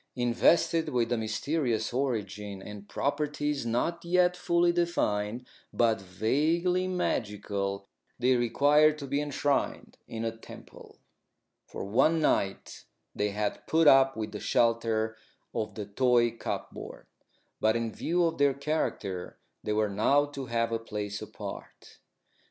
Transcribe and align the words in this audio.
Invested 0.15 0.89
with 0.89 1.11
a 1.11 1.17
mysterious 1.19 1.93
origin 1.93 2.59
and 2.59 2.89
properties 2.89 3.67
not 3.67 4.03
yet 4.03 4.35
fully 4.35 4.71
defined, 4.71 5.45
but 5.71 6.01
vaguely 6.01 6.87
magical, 6.87 7.87
they 8.17 8.35
required 8.35 8.97
to 8.97 9.05
be 9.05 9.21
enshrined 9.21 9.99
in 10.07 10.25
a 10.25 10.35
temple. 10.35 10.97
For 11.67 11.83
one 11.85 12.19
night 12.19 12.85
they 13.13 13.29
had 13.29 13.67
put 13.67 13.87
up 13.87 14.17
with 14.17 14.31
the 14.31 14.39
shelter 14.39 15.17
of 15.53 15.75
the 15.75 15.85
toy 15.85 16.31
cupboard. 16.31 17.05
But 17.59 17.75
in 17.75 17.91
view 17.93 18.23
of 18.25 18.39
their 18.39 18.55
character 18.55 19.37
they 19.63 19.73
were 19.73 19.87
now 19.87 20.25
to 20.25 20.47
have 20.47 20.71
a 20.71 20.79
place 20.79 21.21
apart. 21.21 21.99